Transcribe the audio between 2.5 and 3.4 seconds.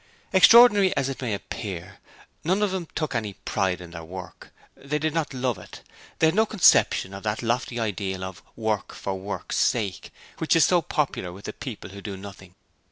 of them took any